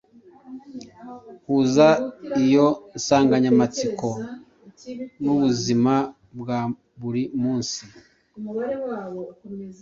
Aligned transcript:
Huza 1.45 1.87
iyo 2.43 2.67
nsanganyamatsiko 2.97 4.09
n’ubuzima 5.23 5.93
bwa 6.39 6.59
buri 6.99 7.23
munsi. 7.41 7.81